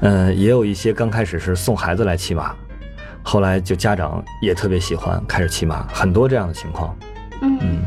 [0.00, 2.54] 嗯，也有一些刚开始是送孩子来骑马，
[3.22, 6.96] 后来就家长也特别喜欢开始骑马，很多这样的情况。
[7.42, 7.82] 嗯嗯，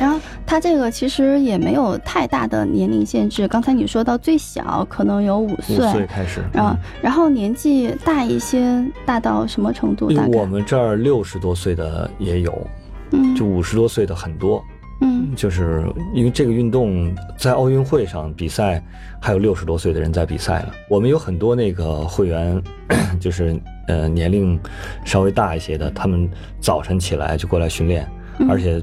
[0.00, 6.40] 然后它这个其实也没有太大的年龄限制，刚才你说到最小可能有五岁五岁，开始。
[6.54, 10.10] 然后嗯然后年纪大一些，大到什么程度？
[10.32, 12.66] 我们这儿六十多岁的也有，
[13.12, 14.64] 嗯就五十多岁的很多。
[15.02, 15.84] 嗯就是
[16.14, 18.82] 因为这个运动在奥运会上比赛，
[19.20, 20.68] 还有六十多岁的人在比赛呢。
[20.88, 22.62] 我们有很多那个会员，
[23.20, 24.58] 就是呃年龄
[25.04, 28.06] 稍微大一些的，他们早晨起来就过来训练，
[28.38, 28.82] 嗯而且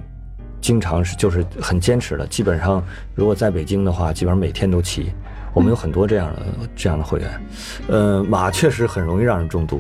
[0.68, 2.28] 经常是就是很坚持的。
[2.28, 2.84] 基本上
[3.16, 5.14] 如果在北京的话，基本上每天都骑。
[5.54, 6.42] 我们有很多这样的
[6.76, 7.42] 这样的会员，
[7.88, 9.80] 呃，马确实很容易让人中毒，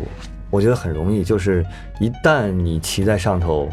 [0.49, 1.63] 我觉得很容易，就是
[1.99, 3.69] 一旦你骑在上头，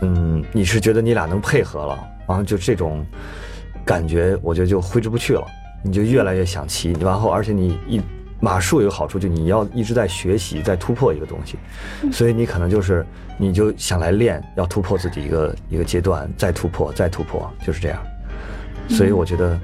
[0.00, 3.04] 嗯，你是觉得你俩能配合了，然后就这种
[3.84, 5.44] 感觉，我觉得就挥之不去了，
[5.82, 8.00] 你就越来越想骑，然后而且你一
[8.40, 11.56] 马术有个好处，就你要一直在学习，在突破一个东西，
[12.12, 13.04] 所以你可能就是
[13.38, 17.98] 你就想来练，要突破自己一个一个阶段，再突破，再突破，就是这样。
[18.88, 19.58] 所以我觉得，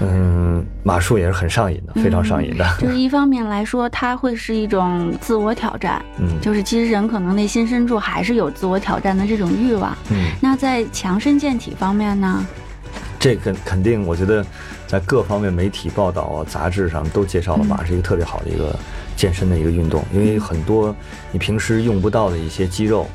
[0.00, 2.66] 嗯，马术也是很上瘾的，非常上瘾的。
[2.78, 9.94] 就是一方面来说，它会是一种自我挑战，嗯就是其实人可能内心深处还是有自我挑战的这种欲望。
[10.10, 12.46] 嗯，那在强身健体方面呢？
[13.18, 14.44] 这肯肯定，我觉得
[14.86, 18.74] 在各方面媒体报道啊、杂志上都介绍了马是一个特别好的一个
[19.16, 20.94] 健身的一个运动，因为很多
[21.32, 23.06] 你平时用不到的一些肌肉，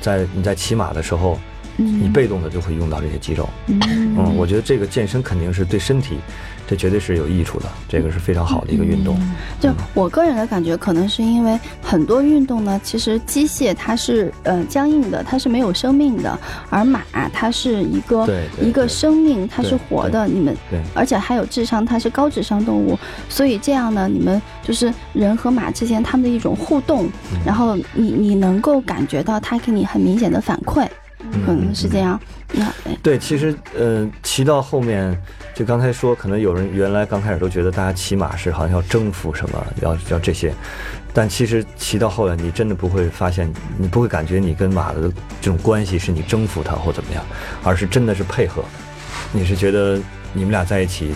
[0.00, 1.38] 在你在骑马的时候，
[1.80, 3.48] 你被动的就会用到这些肌肉。
[3.66, 6.18] 嗯，我觉得这个健身肯定是对身体，
[6.66, 9.18] 这绝对是有益处的，这个是非常好的一个运动。
[9.60, 16.38] 就我个人的感觉，可能是因为很多运动呢，其实机械它是呃僵硬的，它是没有生命的，
[16.68, 18.28] 而马它是一个
[18.60, 20.26] 一个生命，它是活的。
[20.26, 20.80] 你们对。
[20.94, 27.40] 而且还有智商，它是高智商动物，所以这样呢，你们就是人和马之间他们的一种互动，嗯。
[27.44, 30.86] 然后你你能够感觉到它给你很明显的反馈，
[31.44, 32.20] 可能是这样。
[32.52, 35.16] 那哎对，其实呃，骑到后面，
[35.54, 40.52] 就刚才说，可能有人原来刚开始都觉得大家骑马是好像要征服什么，要要这些，
[41.14, 45.02] 但其实骑到后来，你真的不会发现，你不会感觉你跟马的
[45.40, 47.24] 这种关系是你征服它或怎么样，
[47.62, 48.64] 而是真的是配合，
[49.30, 50.00] 你是觉得
[50.32, 51.12] 你们俩在一起，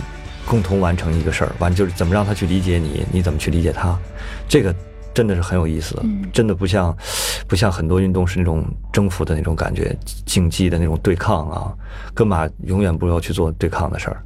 [0.46, 3.98] 共同完成一个事儿，完就是怎么让他去理解你，你怎么去理解他，
[4.48, 4.72] 这个
[5.14, 6.94] 真的是很有意思的，真的不像
[7.46, 9.96] 不像很多运动是那种征服的那种感觉，
[10.26, 11.72] 竞技的那种对抗啊，
[12.12, 14.20] 跟马永远不要去做对抗的事儿，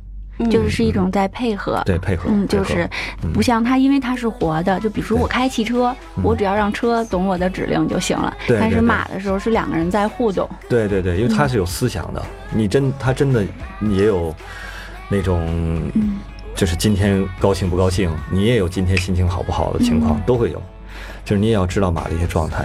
[0.51, 1.83] 就是是一种在配合。
[1.85, 2.89] 对，配合，嗯，就是
[3.35, 4.81] 不像它，因为它是活的。
[4.81, 8.35] 就比如说我开汽车，我只要让车懂我的指令就行了。
[8.49, 10.49] 但是马的时候是两个人在互动。
[10.69, 12.25] 对对对，因为它是有思想的，
[12.55, 13.45] 你真它真的
[13.83, 14.35] 也有
[15.11, 15.91] 那种，
[16.55, 20.63] 就是今天高兴不高兴，你也有今天心情好不好的情况，都会有，
[21.29, 22.65] 就是你也要知道马的一些状态。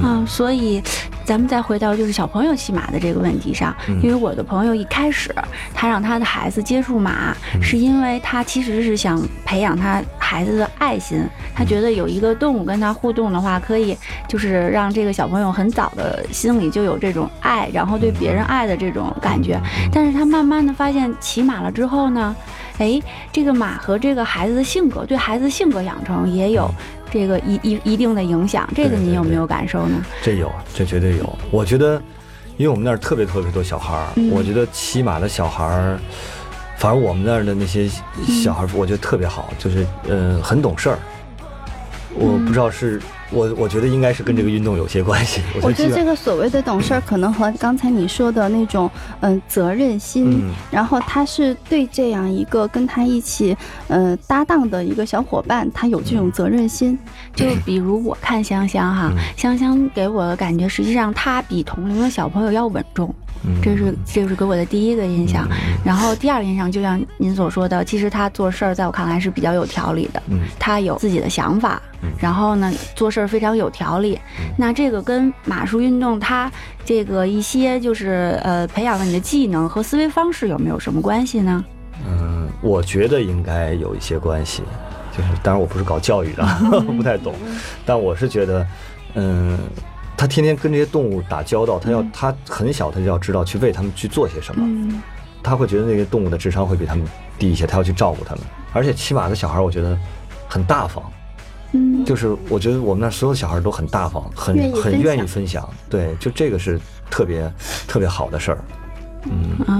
[0.00, 0.80] 啊，所以
[1.24, 4.00] 咱们再回到就是小朋友骑马的这个问题上，嗯。
[4.00, 5.34] 因为我的朋友一开始
[5.74, 7.62] 他让他的孩子接触马，嗯。
[7.62, 11.22] 是因为他其实是想培养他孩子的爱心，
[11.54, 13.94] 他觉得有一个动物跟他互动的话，可以
[14.26, 19.60] 就是让这个小朋友很早的心里就有这种爱，然后对别人爱的这种感觉。
[19.92, 22.34] 但是他慢慢的发现骑马了之后呢，
[22.80, 22.98] 哎，
[23.30, 26.68] 这个马和这个孩子的性格，对孩子性格养成也有
[27.10, 28.66] 这个一一一定的影响。
[28.74, 30.02] 这个你有没有感受呢？
[30.22, 31.38] 这有，这绝对有。
[31.50, 32.00] 我觉得，
[32.56, 35.98] 因为我们那儿特别特别多小孩儿，嗯我觉得骑马的小孩儿，
[36.78, 37.86] 反正我们那儿的那些
[38.42, 40.98] 小孩儿，我觉得特别好，就是呃很懂事儿。
[42.14, 42.98] 我不知道是
[43.30, 45.40] 我，我觉得应该是跟这个运动有些关系。
[45.62, 48.90] 我觉得这个所谓的懂事儿，可能和刚才你说的那种
[49.20, 50.52] 嗯责任心，嗯。
[50.70, 53.56] 然后他是对这样一个跟他一起
[53.88, 56.98] 呃搭档的一个小伙伴，他有这种责任心。
[57.34, 59.18] 就比如我看香香哈，嗯。
[59.36, 63.29] 香香给我的感觉，实际上她比同龄的小朋友要稳重，嗯
[63.62, 65.48] 这是这是给我的第一个印象。
[65.84, 70.22] 然后第二个印象，就像您所说的，其实他做事儿在我看来是比较有条理的，
[70.58, 71.80] 他有自己的想法，
[72.18, 74.18] 然后呢做事儿非常有条理。
[74.56, 76.50] 那这个跟马术运动它
[76.84, 81.64] 这个一些就是呃培养了你的技能和思维方式有没有什么关系呢？
[82.06, 84.62] 嗯，我觉得应该有一些关系，
[85.16, 86.44] 就是当然我不是搞教育的，
[86.96, 87.34] 不太懂，
[87.84, 88.66] 但我是觉得，
[89.14, 89.58] 嗯，
[90.20, 95.00] 他天天跟这些动物打交道，他要他很小他就要知道去为他们去做些什么，嗯。
[95.42, 97.06] 他会觉得那些动物的智商会比他们
[97.38, 99.98] 低一些，他要去照顾他们，而且骑马的小孩我觉得
[100.46, 101.02] 很大方，
[101.72, 106.78] 嗯，就是我觉得我们那所有小孩都很大方，很很愿意分享，对，就这个是
[107.10, 107.50] 特别
[107.88, 108.58] 特别好的事儿，
[109.24, 109.64] 嗯。
[109.66, 109.74] 啊。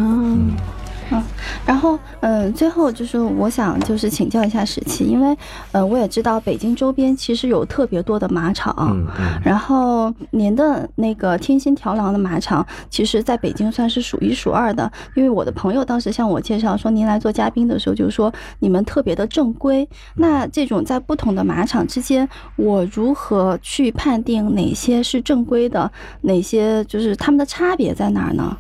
[1.67, 5.37] 然后，嗯，最后就是我想就是请教一下史琦，因为，
[5.73, 14.91] 呃，我也知道北京周边其实有特别多的马场，嗯嗯然后您的那个天心条廊的马场，其实在北京算是数一数二的。
[15.15, 19.89] 因为我的朋友当时向我介绍说，您来做嘉宾的时候，就是说你们特别的正规。
[20.15, 25.91] 那这种在不同的马场之间，我如何去判定哪些是正规的，
[26.23, 28.57] 哪些就是他们的差别在哪儿呢？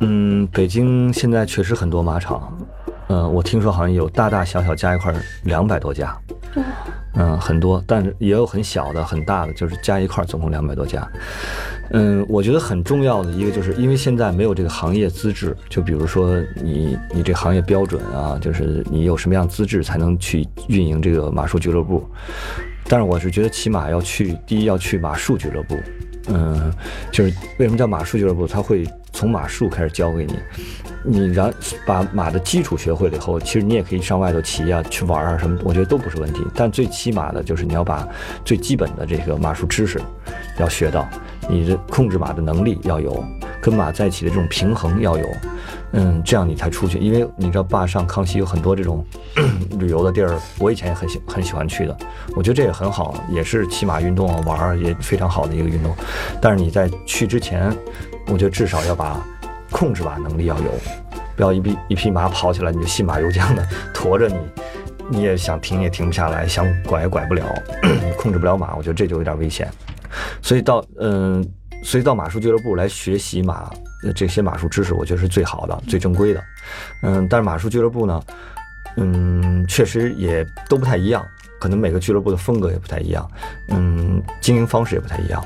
[0.00, 2.52] 嗯，北京现在确实很多马场，
[3.08, 6.16] 嗯、我听说好像有大大小小加一块两百多家，
[7.14, 11.08] 嗯，很多，但是也有很小的、很大的，就是加一块儿总共两百多家。
[11.90, 22.06] 嗯，我觉得很重要的一个就是因为现在没有这个行业资质，就比如说你你这行业标准啊，就是你有什么样资质才能去运营这个马术俱乐部。
[22.86, 25.78] 但是我是觉得起码要去，第一要去马术俱乐部，
[26.28, 26.70] 嗯，
[27.10, 28.46] 就是为什么叫马术俱乐部？
[28.46, 30.36] 它会从马术开始教给你，
[31.04, 31.50] 你然
[31.86, 36.44] 把马的基础学会了以后，其实你也可以上外头骑啊、去玩啊什么，我觉得都不是问题。
[36.54, 38.06] 但最起码的就是你要把
[38.44, 40.00] 最基本的这个马术知识
[40.58, 41.08] 要学到，
[41.48, 43.24] 你的控制马的能力要有，
[43.62, 45.26] 跟马在一起的这种平衡要有，
[45.92, 46.98] 嗯，这样你才出去。
[46.98, 49.04] 因为你知道坝上康熙有很多这种
[49.78, 51.96] 旅游的地儿，我以前也很喜很喜欢去的，
[52.34, 55.94] 我觉得这也很好，也是骑马运动啊玩儿也非常好的一个运动。
[56.40, 57.72] 但是你在去之前，
[58.26, 59.24] 我觉得至少要把
[59.70, 60.70] 控制马能力要有，
[61.36, 64.36] 不要一匹一匹马跑起来你就信马由缰的驮着你，
[65.10, 67.44] 你也想停也停不下来，想拐也拐不了，
[68.16, 69.68] 控制不了马，我觉得这就有点危险。
[70.40, 71.44] 所以到嗯、
[71.82, 73.68] 所以到马术俱乐部来学习马
[74.14, 76.44] 这些马术知识，我觉得是最好的、最正规的。
[77.02, 78.22] 嗯，但是马术俱乐部呢，
[78.96, 81.26] 嗯，确实也都不太一样，
[81.58, 83.28] 可能每个俱乐部的风格也不太一样，
[83.68, 85.44] 嗯，经营方式也不太一样。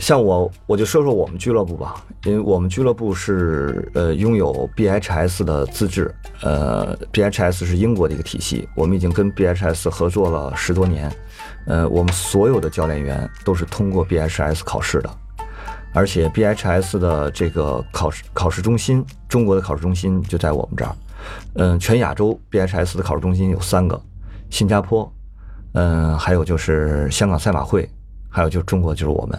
[0.00, 11.12] 像我，我就说说我们俱乐部吧，因为我们俱乐部是呃拥有 BHS 的资质，呃，BHS 是英国的一个体系，我们已经跟 BHS 合作了十多年，
[11.66, 15.10] 呃，我们所有的教练员都是通过 BHS 考试的，
[15.92, 20.96] 而且 BHS 的这个考试考试中心，中国的考试中心就在我们这儿，
[21.54, 24.00] 嗯、全亚洲 BHS 的考试中心有三个，
[24.48, 25.12] 新加坡，
[25.74, 27.88] 嗯、还有就是香港赛马会，
[28.30, 29.38] 还有就是中国就是我们。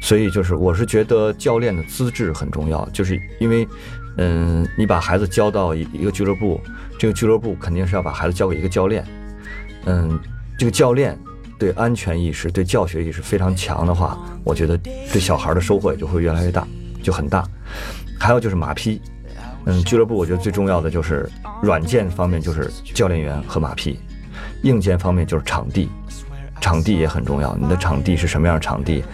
[0.00, 3.66] 所以就是，我是觉得教练的资质很重要，就是因为，
[4.16, 6.60] 嗯，你把孩子交到一一个俱乐部，
[6.98, 9.04] 这个俱乐部肯定是要把孩子交给一个教练，
[9.86, 10.18] 嗯，
[10.58, 11.18] 这个教练
[11.58, 14.78] 对安全意识、对教学意识非常强的话，我觉得
[15.12, 16.66] 对小孩的收获也就会越来越大，
[17.02, 17.44] 就很大。
[18.18, 19.00] 还有就是马匹，
[19.66, 21.28] 嗯，俱乐部我觉得最重要的就是
[21.62, 23.98] 软件方面就是教练员和马匹，
[24.62, 25.88] 硬件方面就是场地，
[26.60, 27.56] 场地也很重要。
[27.56, 29.04] 你的场地是什么样的场地？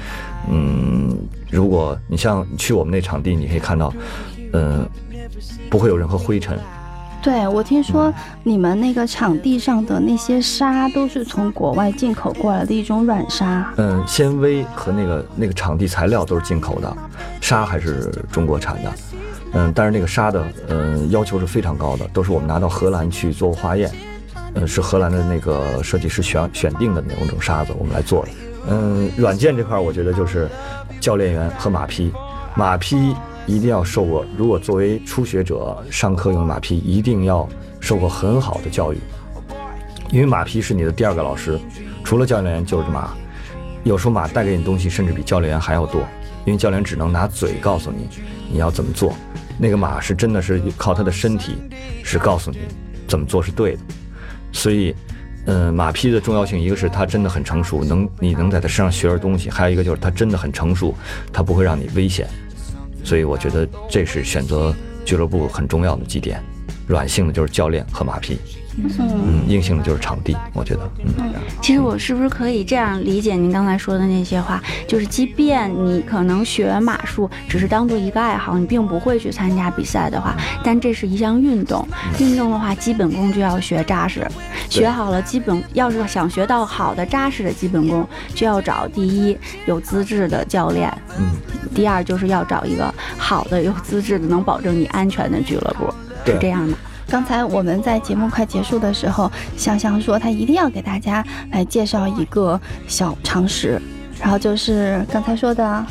[0.50, 1.16] 嗯，
[1.50, 3.92] 如果你像去我们那场地，你可以看到，
[4.52, 4.86] 嗯，
[5.70, 6.58] 不会有任何灰尘。
[7.22, 13.72] 对，我听说你们那个场地上的那些沙都是从国外进口过来的一种软沙。
[13.78, 16.96] 嗯，纤维和那个那个场地材料都是进口的，
[17.40, 18.92] 沙还是中国产的。
[19.54, 23.90] 嗯，但是那个沙的嗯要求是非常高的，都是我们拿到荷兰去做化验，
[24.52, 28.30] 嗯，是荷兰的那个设计师选选定的那种沙子，我们来做的。
[28.68, 30.48] 嗯，软件这块我觉得就是
[31.00, 32.12] 教练员和马匹，
[32.56, 33.14] 马匹
[33.46, 37.48] 一定要受过，如果作为初学者上课用的马匹，一定要
[37.80, 38.98] 受过很好的教育，
[40.10, 41.58] 因为马匹是你的第二个老师，
[42.02, 43.10] 除了教练员就是马。
[43.82, 46.00] 有时候马带给你东西，甚至比教练员还要多，
[46.46, 48.08] 因为教练只能拿嘴告诉你
[48.50, 49.14] 你要怎么做，
[49.58, 51.56] 那个马是真的是靠他的身体
[52.02, 52.60] 是告诉你
[53.06, 53.80] 怎么做是对的。
[54.52, 54.94] 所以，
[55.46, 60.94] 嗯、马匹的重要性，一个是他真的很成熟，能你能在他身上学着东西；还有一个就是他真的很成熟，
[61.32, 62.26] 他不会让你危险。
[63.04, 64.74] 所以我觉得这是选择
[65.04, 66.42] 俱乐部很重要的几点。
[66.86, 68.38] 软性的就是教练和马匹，
[68.76, 70.36] 嗯，硬性的就是场地。
[70.52, 74.62] 我觉得，嗯，其实我是不是可以这样理解您刚才说的那些话？
[74.86, 81.86] 就是即便你可能学马术只是当做一个爱好，你并不会去参加比赛的话，但这是一项运动。
[82.18, 84.26] 运动的话，基本功就要学扎实，
[84.68, 91.30] 学好了基本，要是想学到好的扎实的基本功，就要找第一有资质的教练，嗯，
[91.74, 95.92] 第二就是要找一个好的有资质的能保证你安全的俱乐部，
[96.26, 96.76] 是这样的。
[97.14, 103.80] 刚才我们在节目快结束的时候，香香说她一定要给大家来介绍一个小常识，
[104.20, 105.86] 然后就是刚才说的，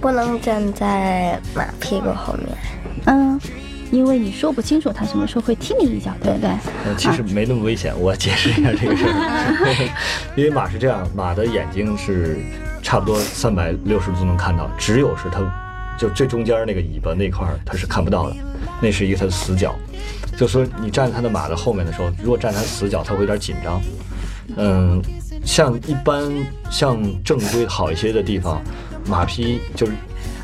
[0.00, 2.46] 不能站在马屁股后面。
[3.06, 3.40] 嗯，
[3.90, 6.50] 因为你说不清楚他什么时候会踢你一脚，对不对？
[6.86, 9.90] 嗯，其实没那么危险，我解释一下这个事儿。
[10.36, 12.38] 因为马是这样，马的眼睛是
[12.80, 15.40] 差不多三百六十度能看到，只有是它
[15.98, 18.36] 就最中间那个尾巴那块儿它是看不到的，
[18.80, 19.74] 那是一个它的死角。
[20.40, 23.78] 就说你站他的马的后面的时候，如果站他死角，他会有点紧张。
[24.56, 24.98] 嗯，
[25.44, 26.32] 像一般
[26.70, 28.58] 像正规好一些的地方，
[29.06, 29.92] 马匹就是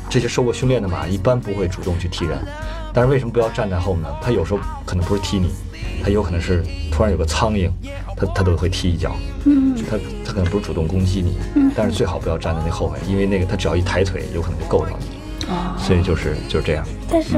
[0.07, 2.37] 这些受过训练的马，一般不会主动去踢人。
[2.93, 4.09] 但是为什么不要站在后面呢？
[4.21, 5.49] 他有时候可能不是踢你，
[6.03, 7.67] 他有可能是突然有个苍蝇，
[8.15, 9.15] 他他都会踢一脚。
[9.45, 11.39] 嗯，他他可能不是主动攻击你，
[11.75, 15.07] 但是最好不要站在那后面，因为那个他只要一抬腿，有可能就够到你。
[15.79, 16.85] 所以就是就是这样。
[17.09, 17.35] 但是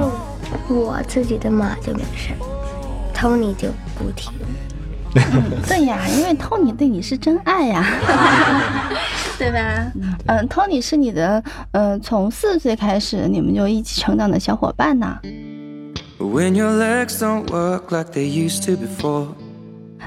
[0.70, 2.34] 我自己的马就没事
[3.14, 4.30] ，Tony 就不提。
[5.68, 7.84] 对呀，因为 Tony 对你是真爱呀，
[9.39, 9.91] 对吧？
[10.28, 15.18] 嗯，Tony 是你的，呃，从四岁开始你们就一起成长的小伙伴呢。
[16.20, 19.30] When your legs don't work like they used to before.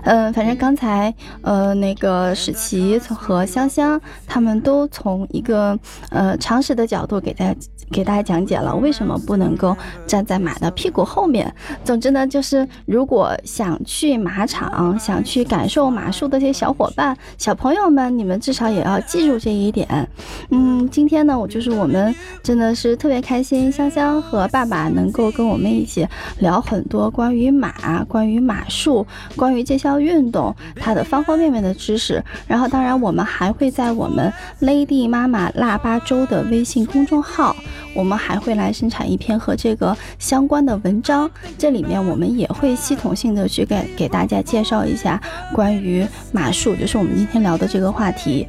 [0.05, 1.13] 嗯，反正刚才
[1.43, 5.79] 呃那个史琪和香香他们都从一个
[6.11, 7.55] 呃常识的角度给大家
[7.91, 9.77] 给大家讲解了为什么不能够
[10.07, 11.53] 站在马的屁股后面。
[11.85, 20.09] 总之呢，就是如果想去马场、想去感受马术的这些小伙伴、小朋友们，你们至少也要记住这一点。
[20.51, 26.07] 嗯，今天呢，我就是我们真的是特别开心，香香和爸爸能够跟我们一起
[26.39, 29.07] 聊很多关于马、关于马术、
[29.37, 32.23] 关于这项运动它的方方面面的知识。
[32.47, 37.55] 然后，当然我们还会在我们 Lady 妈妈腊八粥的微信公众号，
[37.95, 41.31] 我们还会来生产一篇和这个相关的文章。
[41.59, 45.21] 这里面我们也会系统性的去给给大家介绍一下
[45.53, 48.47] 关于马术，就是我们今天聊的这个话题。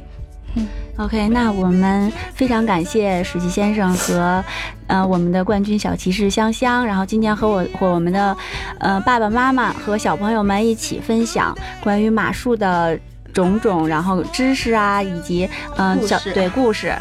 [0.56, 0.66] 嗯
[0.96, 4.44] OK，那我们非常感谢史奇先生和
[4.86, 8.36] 呃我们的冠军小骑士香香，然后今天和我和我们的
[8.78, 12.96] 呃爸爸妈妈和小朋友们一起分享关于马术的
[13.32, 16.94] 种种，然后知识啊，以及嗯、呃、小对故事。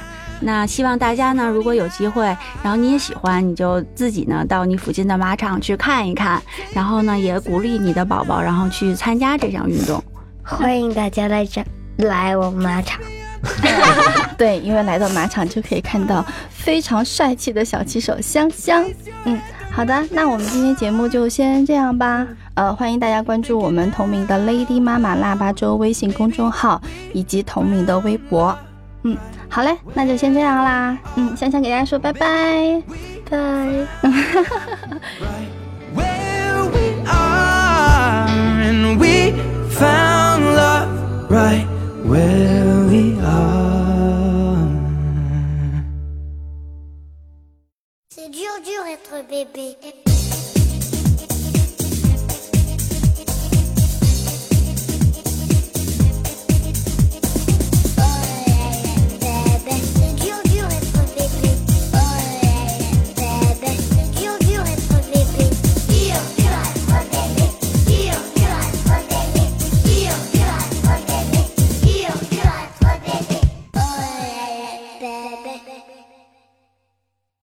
[0.44, 2.26] 那希望大家呢，如果有机会，
[2.62, 6.42] 然后你也喜欢，你就自己呢到你附近的马场去看一看，
[6.74, 10.04] 然后呢也鼓励你的宝宝，然后去参加这项运动。
[10.44, 11.64] 欢迎大家来这
[11.98, 13.00] 来我们马场。
[14.38, 18.86] 对，因为来到马场就可以看到非常帅气的小骑手香香。
[19.26, 19.40] 嗯，
[19.72, 22.26] 好的，那我们今天节目就先这样吧。
[22.56, 26.82] 呃，欢迎大家关注我们同名的 Lady 妈妈腊八粥微信公众号
[27.14, 28.58] 以及同名的微博。
[29.04, 29.18] 嗯
[29.50, 30.98] 好嘞，那就先这样啦。
[31.16, 32.82] 嗯，香香给大家说拜拜，
[33.30, 33.88] 拜。